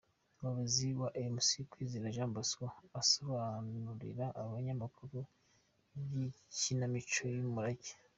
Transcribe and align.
Umuyobozi 0.37 0.87
wa 1.01 1.09
UmC, 1.21 1.47
Kwizera 1.71 2.13
Jean 2.15 2.31
Bosco 2.35 2.65
asobanurira 3.01 4.25
abanyamakuru 4.41 5.19
iby'ikinamico 5.99 7.23
"Umurage". 7.47 7.91